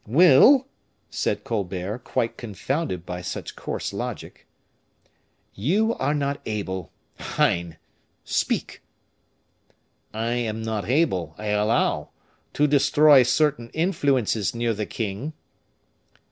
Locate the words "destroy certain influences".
12.65-14.55